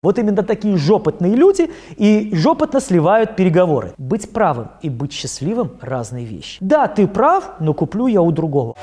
Вот 0.00 0.16
именно 0.16 0.44
такие 0.44 0.76
жопотные 0.76 1.34
люди 1.34 1.72
и 1.96 2.30
жопотно 2.32 2.80
сливают 2.80 3.34
переговоры. 3.34 3.94
Быть 3.98 4.30
правым 4.30 4.68
и 4.80 4.88
быть 4.88 5.12
счастливым– 5.12 5.72
разные 5.80 6.24
вещи. 6.24 6.58
Да, 6.60 6.86
ты 6.86 7.08
прав, 7.08 7.54
но 7.58 7.74
куплю 7.74 8.06
я 8.06 8.22
у 8.22 8.30
другого. 8.30 8.76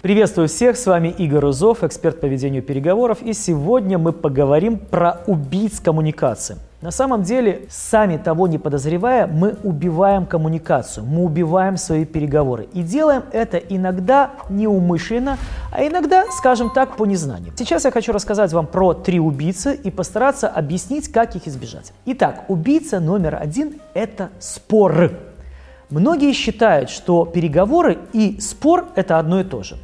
Приветствую 0.00 0.48
всех, 0.48 0.78
с 0.78 0.86
вами 0.86 1.14
Игорь 1.18 1.44
Узов, 1.44 1.84
эксперт 1.84 2.20
по 2.22 2.24
ведению 2.24 2.62
переговоров, 2.62 3.18
и 3.20 3.34
сегодня 3.34 3.98
мы 3.98 4.12
поговорим 4.12 4.78
про 4.78 5.20
убийц 5.26 5.78
коммуникации. 5.78 6.56
На 6.82 6.90
самом 6.90 7.22
деле, 7.22 7.66
сами 7.70 8.16
того 8.16 8.48
не 8.48 8.58
подозревая, 8.58 9.28
мы 9.28 9.54
убиваем 9.62 10.26
коммуникацию, 10.26 11.06
мы 11.06 11.22
убиваем 11.22 11.76
свои 11.76 12.04
переговоры. 12.04 12.68
И 12.72 12.82
делаем 12.82 13.22
это 13.30 13.56
иногда 13.56 14.32
неумышленно, 14.48 15.38
а 15.70 15.86
иногда, 15.86 16.24
скажем 16.36 16.70
так, 16.70 16.96
по 16.96 17.06
незнанию. 17.06 17.52
Сейчас 17.56 17.84
я 17.84 17.92
хочу 17.92 18.10
рассказать 18.12 18.52
вам 18.52 18.66
про 18.66 18.94
три 18.94 19.20
убийцы 19.20 19.76
и 19.76 19.92
постараться 19.92 20.48
объяснить, 20.48 21.06
как 21.06 21.36
их 21.36 21.46
избежать. 21.46 21.92
Итак, 22.06 22.46
убийца 22.48 22.98
номер 22.98 23.38
один– 23.40 23.80
это 23.94 24.30
спор. 24.40 25.12
Многие 25.88 26.32
считают, 26.32 26.90
что 26.90 27.24
переговоры 27.26 27.98
и 28.12 28.40
спор– 28.40 28.88
это 28.96 29.20
одно 29.20 29.38
и 29.40 29.44
то 29.44 29.62
же. 29.62 29.76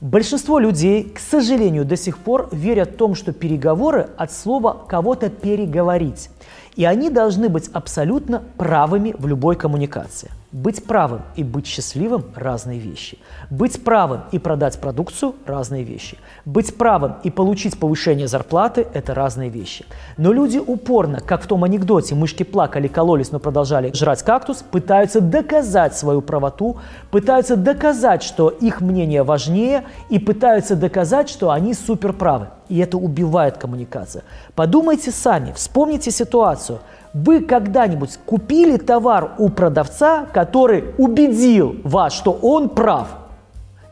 Большинство 0.00 0.58
людей, 0.58 1.04
к 1.04 1.18
сожалению, 1.18 1.84
до 1.84 1.94
сих 1.94 2.16
пор 2.16 2.48
верят 2.52 2.92
в 2.92 2.96
том, 2.96 3.14
что 3.14 3.34
переговоры 3.34 4.08
от 4.16 4.32
слова 4.32 4.86
кого-то 4.88 5.28
переговорить. 5.28 6.30
И 6.76 6.84
они 6.84 7.10
должны 7.10 7.48
быть 7.48 7.68
абсолютно 7.72 8.42
правыми 8.56 9.14
в 9.18 9.26
любой 9.26 9.56
коммуникации. 9.56 10.30
Быть 10.52 10.82
правым 10.82 11.22
и 11.36 11.44
быть 11.44 11.66
счастливым– 11.66 12.24
разные 12.34 12.80
вещи. 12.80 13.18
Быть 13.50 13.84
правым 13.84 14.22
и 14.32 14.38
продать 14.40 14.80
продукцию– 14.80 15.36
разные 15.46 15.84
вещи. 15.84 16.18
Быть 16.44 16.76
правым 16.76 17.14
и 17.22 17.30
получить 17.30 17.78
повышение 17.78 18.26
зарплаты– 18.26 18.86
это 18.94 19.14
разные 19.14 19.48
вещи. 19.48 19.86
Но 20.16 20.32
люди 20.32 20.58
упорно, 20.58 21.20
как 21.20 21.42
в 21.42 21.46
том 21.46 21.62
анекдоте, 21.62 22.16
мышки 22.16 22.42
плакали, 22.42 22.88
кололись, 22.88 23.30
но 23.30 23.38
продолжали 23.38 23.92
жрать 23.94 24.24
кактус, 24.24 24.64
пытаются 24.68 25.20
доказать 25.20 25.96
свою 25.96 26.20
правоту, 26.20 26.78
пытаются 27.12 27.54
доказать, 27.54 28.24
что 28.24 28.48
их 28.48 28.80
мнение 28.80 29.22
важнее, 29.22 29.84
и 30.08 30.18
пытаются 30.18 30.74
доказать, 30.74 31.28
что 31.28 31.50
они 31.50 31.74
суперправы. 31.74 32.48
И 32.70 32.78
это 32.78 32.96
убивает 32.96 33.58
коммуникацию. 33.58 34.22
Подумайте 34.54 35.10
сами, 35.10 35.52
вспомните 35.52 36.10
ситуацию– 36.10 36.78
вы 37.12 37.40
когда-нибудь 37.40 38.18
купили 38.24 38.76
товар 38.76 39.32
у 39.38 39.48
продавца, 39.48 40.26
который 40.32 40.84
убедил 40.96 41.76
вас, 41.82 42.12
что 42.12 42.32
он 42.32 42.68
прав? 42.68 43.08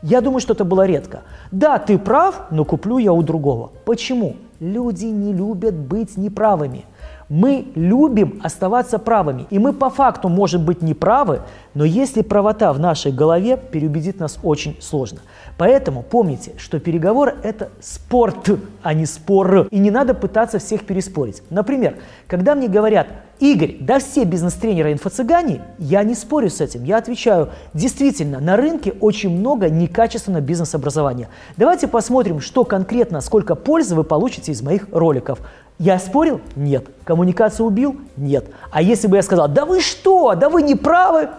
Я 0.01 0.21
думаю, 0.21 0.39
что 0.39 0.53
это 0.53 0.63
было 0.63 0.85
редко. 0.85 1.23
Да, 1.51 1.77
ты 1.79 1.97
прав, 1.97 2.43
но 2.51 2.63
куплю 2.63 2.97
я 2.97 3.11
у 3.11 3.21
другого. 3.21 3.71
Почему? 3.83 4.37
Люди 4.61 5.05
не 5.05 5.33
любят 5.33 5.75
быть 5.75 6.15
неправыми. 6.15 6.85
Мы 7.29 7.67
любим 7.75 8.41
оставаться 8.43 8.97
правыми. 8.97 9.45
И 9.51 9.59
мы 9.59 9.71
по 9.71 9.91
факту 9.91 10.29
можем 10.29 10.65
быть 10.65 10.81
неправы, 10.81 11.41
но 11.75 11.85
если 11.85 12.23
правота 12.23 12.73
в 12.73 12.79
нашей 12.79 13.11
голове, 13.11 13.55
переубедить 13.55 14.19
нас 14.19 14.39
очень 14.41 14.75
сложно. 14.81 15.19
Поэтому 15.57 16.01
помните, 16.01 16.53
что 16.57 16.79
переговоры– 16.79 17.35
это 17.43 17.69
спорт, 17.81 18.49
а 18.81 18.95
не 18.95 19.05
спор. 19.05 19.67
И 19.69 19.77
не 19.77 19.91
надо 19.91 20.15
пытаться 20.15 20.57
всех 20.57 20.85
переспорить. 20.85 21.43
Например, 21.51 21.97
когда 22.27 22.55
мне 22.55 22.67
говорят, 22.67 23.07
Игорь, 23.39 23.77
да 23.79 23.99
все 23.99 24.25
бизнес-тренеры 24.25 24.91
инфо-цыгане, 24.91 25.61
я 25.77 26.03
не 26.03 26.15
спорю 26.15 26.49
с 26.49 26.59
этим. 26.59 26.83
Я 26.83 26.97
отвечаю, 26.97 27.49
действительно, 27.73 28.39
на 28.39 28.57
рынке 28.57 28.93
очень 28.99 29.29
много 29.29 29.69
некачественного 29.69 30.41
бизнес-образования. 30.41 31.29
Давайте 31.55 31.87
посмотрим, 31.87 32.41
что 32.41 32.65
конкретно, 32.65 33.21
сколько 33.21 33.55
пользы 33.55 33.95
вы 33.95 34.03
получите 34.03 34.51
из 34.51 34.61
моих 34.61 34.87
роликов. 34.91 35.39
Я 35.79 35.97
спорил? 35.97 36.41
Нет. 36.57 36.87
Коммуникацию 37.05 37.65
убил? 37.65 37.95
Нет. 38.17 38.51
А 38.69 38.81
если 38.81 39.07
бы 39.07 39.15
я 39.15 39.23
сказал, 39.23 39.47
да 39.47 39.65
вы 39.65 39.79
что, 39.79 40.35
да 40.35 40.49
вы 40.49 40.61
не 40.61 40.75
правы, 40.75 41.29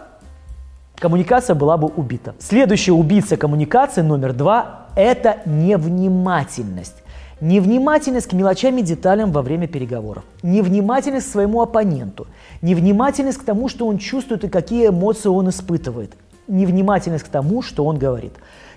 коммуникация 0.98 1.54
была 1.54 1.76
бы 1.76 1.88
убита. 1.88 2.34
Следующий 2.38 2.91
убийца 2.91 3.37
коммуникации 3.37 4.00
номер 4.00 4.32
два– 4.32 4.87
это 4.97 5.41
невнимательность. 5.44 6.97
Невнимательность 7.42 8.28
к 8.28 8.32
мелочам 8.32 8.78
и 8.78 8.82
деталям 8.82 9.31
во 9.31 9.42
время 9.42 9.66
переговоров. 9.69 10.25
Невнимательность 10.42 11.28
к 11.28 11.32
своему 11.32 11.60
оппоненту. 11.60 12.26
Невнимательность 12.62 13.38
к 13.38 13.44
тому, 13.44 13.69
что 13.69 13.86
он 13.86 13.98
чувствует 13.98 14.44
и 14.44 14.48
какие 14.48 14.88
эмоции 14.88 15.28
он 15.28 15.50
испытывает. 15.50 16.15
Невнимательность 16.48 17.25
к 17.25 17.28
тому, 17.28 17.60
что 17.60 17.84
он 17.84 17.98
говорит. 17.98 18.32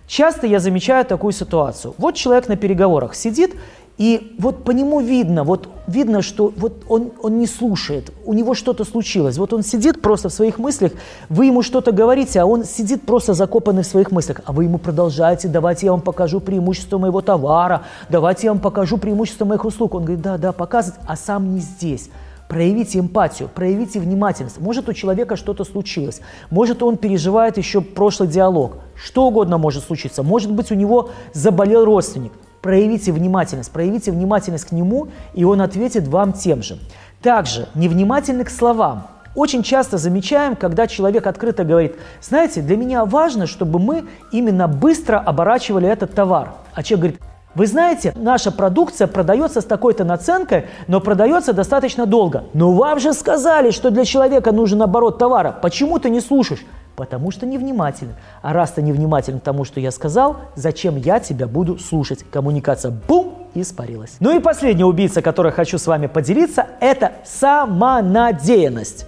Часто 0.07 0.47
я 0.47 0.59
замечаю 0.59 1.05
такую 1.05 1.31
ситуацию. 1.31 1.93
Вот 1.97 2.15
человек 2.15 2.49
на 2.49 2.57
переговорах 2.57 3.15
сидит 3.15 3.55
и 3.97 4.35
вот 4.39 4.63
по 4.63 4.71
нему 4.71 5.01
видно, 5.01 5.43
вот 5.43 5.69
видно, 5.85 6.23
что 6.23 6.51
вот 6.57 6.83
он, 6.89 7.11
он 7.21 7.37
не 7.37 7.45
слушает, 7.45 8.11
у 8.25 8.33
него 8.33 8.55
что-то 8.55 8.85
случилось. 8.85 9.37
Вот 9.37 9.53
он 9.53 9.61
сидит 9.61 10.01
просто 10.01 10.29
в 10.29 10.33
своих 10.33 10.57
мыслях, 10.57 10.93
вы 11.29 11.45
ему 11.45 11.61
что-то 11.61 11.91
говорите, 11.91 12.39
а 12.41 12.45
он 12.45 12.65
сидит 12.65 13.03
просто 13.03 13.35
закопанный 13.35 13.83
в 13.83 13.87
своих 13.87 14.11
мыслях, 14.11 14.41
а 14.45 14.51
вы 14.51 14.63
ему 14.63 14.79
продолжаете, 14.79 15.47
давайте 15.47 15.85
я 15.85 15.91
вам 15.91 16.01
покажу 16.01 16.39
преимущество 16.39 16.97
моего 16.97 17.21
товара, 17.21 17.83
давайте 18.09 18.47
я 18.47 18.53
вам 18.53 18.61
покажу 18.61 18.97
преимущество 18.97 19.45
моих 19.45 19.63
услуг. 19.63 19.93
Он 19.93 20.05
говорит, 20.05 20.23
да, 20.23 20.39
да, 20.39 20.53
показывать, 20.53 20.99
а 21.05 21.15
сам 21.15 21.53
не 21.53 21.59
здесь. 21.59 22.09
Проявите 22.49 22.99
эмпатию, 22.99 23.47
проявите 23.53 23.99
внимательность. 23.99 24.59
Может, 24.59 24.89
у 24.89 24.93
человека 24.93 25.35
что-то 25.35 25.63
случилось. 25.63 26.21
Может, 26.49 26.83
он 26.83 26.97
переживает 26.97 27.57
еще 27.57 27.81
прошлый 27.81 28.27
диалог. 28.27 28.77
Что 28.95 29.27
угодно 29.27 29.57
может 29.57 29.83
случиться. 29.83 30.23
Может 30.23 30.51
быть, 30.51 30.71
у 30.71 30.75
него 30.75 31.09
заболел 31.33 31.85
родственник 31.85 32.31
проявите 32.63 33.11
внимательность, 33.11 33.71
проявите 33.71 34.11
внимательность 34.11 34.65
к 34.65 34.71
нему, 34.71 35.09
и 35.33 35.43
он 35.43 35.61
ответит 35.61 36.07
вам 36.07 36.31
тем 36.31 36.63
же. 36.63 36.79
Также 37.21 37.67
невнимательны 37.75 38.45
к 38.45 38.49
словам. 38.49 39.07
Очень 39.35 39.63
часто 39.63 39.97
замечаем, 39.97 40.55
когда 40.55 40.87
человек 40.87 41.27
открыто 41.27 41.65
говорит, 41.65 41.95
знаете, 42.21 42.61
для 42.61 42.77
меня 42.77 43.03
важно, 43.03 43.47
чтобы 43.47 43.79
мы 43.79 44.05
именно 44.31 44.67
быстро 44.67 45.19
оборачивали 45.19 45.89
этот 45.89 46.13
товар. 46.13 46.53
А 46.73 46.83
человек 46.83 47.17
говорит, 47.17 47.32
вы 47.55 47.67
знаете, 47.67 48.13
наша 48.15 48.51
продукция 48.51 49.05
продается 49.05 49.61
с 49.61 49.65
такой-то 49.65 50.03
наценкой, 50.03 50.65
но 50.87 50.99
продается 50.99 51.53
достаточно 51.53 52.07
долго. 52.07 52.45
Но 52.53 52.71
вам 52.71 52.99
же 52.99 53.13
сказали, 53.13 53.69
что 53.69 53.91
для 53.91 54.05
человека 54.05 54.51
нужен 54.51 54.81
оборот 54.81 55.19
товара. 55.19 55.51
Почему 55.61 55.99
ты 55.99 56.09
не 56.09 56.19
слушаешь? 56.19 56.65
Потому 56.95 57.29
что 57.29 57.45
невнимателен. 57.45 58.15
А 58.41 58.53
раз 58.53 58.71
ты 58.71 58.81
невнимателен 58.81 59.39
к 59.39 59.43
тому, 59.43 59.65
что 59.65 59.79
я 59.79 59.91
сказал, 59.91 60.37
зачем 60.55 60.95
я 60.95 61.19
тебя 61.19 61.45
буду 61.45 61.77
слушать? 61.77 62.25
Коммуникация 62.31 62.91
бум 62.91 63.47
испарилась. 63.53 64.15
Ну 64.19 64.35
и 64.35 64.39
последний 64.39 64.83
убийца, 64.83 65.21
который 65.21 65.51
хочу 65.51 65.77
с 65.77 65.85
вами 65.85 66.07
поделиться, 66.07 66.65
это 66.79 67.13
самонадеянность. 67.23 69.05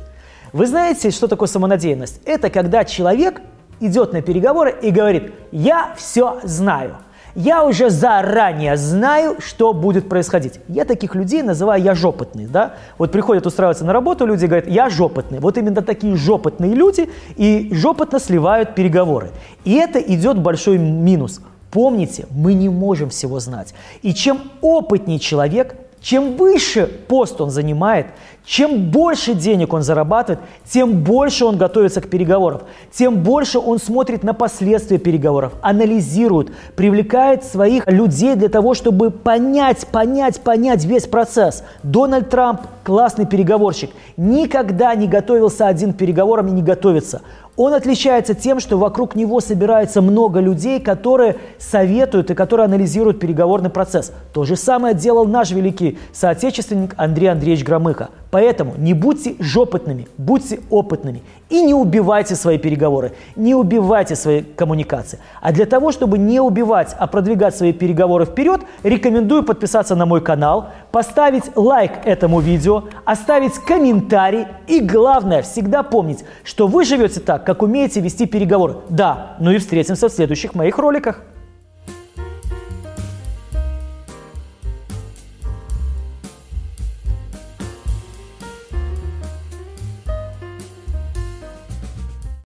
Вы 0.54 0.68
знаете, 0.68 1.10
что 1.10 1.28
такое 1.28 1.48
самонадеянность? 1.48 2.22
Это 2.26 2.52
когда 2.52 2.86
человек 2.86 3.42
идет 3.80 4.14
на 4.14 4.22
переговоры 4.22 4.74
и 4.82 4.92
говорит, 4.92 5.34
я 5.52 5.94
все 5.98 6.40
знаю 6.44 6.98
я 7.36 7.66
уже 7.66 7.90
заранее 7.90 8.78
знаю, 8.78 9.38
что 9.40 9.74
будет 9.74 10.10
происходить. 10.10 10.60
Я 10.68 10.86
таких 10.86 11.16
людей 11.16 11.44
называю 11.44 11.84
я 11.84 11.94
жопотный, 11.94 12.48
да? 12.48 12.76
Вот 12.98 13.12
приходят 13.12 13.46
устраиваться 13.46 13.86
на 13.86 13.94
работу, 13.94 14.26
люди 14.26 14.46
говорят, 14.46 14.68
я 14.68 14.90
жопотный. 14.90 15.40
Вот 15.40 15.58
именно 15.58 15.82
такие 15.82 16.16
жопотные 16.16 16.74
люди 16.74 17.10
и 17.36 17.70
жопотно 17.74 18.20
сливают 18.20 18.74
переговоры. 18.74 19.32
И 19.66 19.74
это 19.74 20.00
идет 20.00 20.40
большой 20.40 20.78
минус. 20.78 21.42
Помните, 21.72 22.26
мы 22.32 22.54
не 22.54 22.70
можем 22.70 23.10
всего 23.10 23.42
знать. 23.42 23.74
И 24.02 24.14
чем 24.14 24.40
опытнее 24.62 25.20
человек, 25.20 25.76
чем 26.06 26.38
выше 26.38 26.86
пост 26.86 27.42
он 27.42 27.50
занимает, 27.50 28.06
чем 28.46 28.92
больше 28.92 29.34
денег 29.34 29.74
он 29.74 29.82
зарабатывает, 29.82 30.40
тем 30.64 31.04
больше 31.04 31.46
он 31.46 31.58
готовится 31.58 32.00
к 32.00 32.12
переговорам, 32.12 32.62
тем 32.92 33.24
больше 33.24 33.58
он 33.58 33.80
смотрит 33.80 34.24
на 34.24 34.36
последствия 34.36 35.00
переговоров, 35.00 35.54
анализирует, 35.64 36.54
привлекает 36.76 37.44
своих 37.44 37.88
людей 37.88 38.36
для 38.36 38.50
того, 38.50 38.76
чтобы 38.76 39.10
понять, 39.10 39.88
понять, 39.88 40.42
понять 40.42 40.86
весь 40.86 41.08
процесс. 41.08 41.64
Дональд 41.82 42.30
Трамп 42.30 42.62
классный 42.84 43.26
переговорщик, 43.26 43.90
никогда 44.16 44.94
не 44.94 45.08
готовился 45.08 45.66
один 45.66 45.92
к 45.92 45.98
переговорам 45.98 46.50
и 46.50 46.52
не 46.52 46.62
готовится. 46.62 47.24
Он 47.58 47.74
отличается 47.74 48.34
тем, 48.34 48.60
что 48.60 48.78
вокруг 48.78 49.16
него 49.16 49.40
собирается 49.40 50.02
много 50.02 50.42
людей, 50.42 50.80
которые 50.82 51.38
советуют 51.58 52.30
и 52.30 52.36
которые 52.36 52.66
анализируют 52.66 53.20
переговорный 53.20 53.70
процесс. 53.70 54.12
То 54.34 54.44
же 54.44 54.58
самое 54.58 54.94
делал 54.94 55.26
наш 55.26 55.52
великий 55.52 55.98
соотечественник 56.12 56.94
Андрей 56.98 57.28
Андреевич 57.28 57.64
Громыко. 57.64 58.10
Поэтому 58.30 58.74
не 58.78 58.94
будьте 58.94 59.36
жопотными, 59.40 60.10
будьте 60.18 60.60
опытными 60.70 61.24
и 61.50 61.62
не 61.62 61.74
убивайте 61.74 62.36
свои 62.36 62.58
переговоры, 62.58 63.14
не 63.38 63.56
убивайте 63.56 64.16
свои 64.16 64.42
коммуникации. 64.42 65.20
А 65.42 65.54
для 65.54 65.66
того, 65.66 65.94
чтобы 65.94 66.18
не 66.18 66.42
убивать, 66.42 66.94
а 67.00 67.08
продвигать 67.08 67.56
свои 67.56 67.72
переговоры 67.72 68.26
вперед, 68.26 68.62
рекомендую 68.84 69.44
подписаться 69.44 69.96
на 69.96 70.06
мой 70.06 70.20
канал, 70.20 70.72
поставить 70.96 71.58
лайк 71.58 71.92
этому 72.06 72.40
видео, 72.40 72.86
оставить 73.04 73.56
комментарий 73.56 74.48
и 74.66 74.80
главное, 74.80 75.42
всегда 75.42 75.84
помнить, 75.84 76.24
что 76.46 76.68
вы 76.68 76.86
живете 76.86 77.20
так, 77.20 77.46
как 77.46 77.64
умеете 77.64 78.00
вести 78.00 78.26
переговоры. 78.26 78.78
Да, 78.88 79.36
ну 79.42 79.52
и 79.52 79.58
встретимся 79.58 80.08
в 80.08 80.14
следующих 80.14 80.56
моих 80.56 80.78
роликах. 80.78 81.22